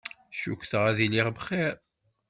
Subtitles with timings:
[0.39, 1.75] Cukkteɣ ad iliɣ bxir.